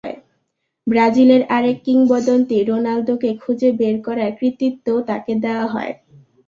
[0.87, 5.91] ব্রাজিলের আরেক কিংবদন্তি রোনালদোকে খুঁজে বের করার কৃতিত্বও তাঁকে দেওয়া হয়।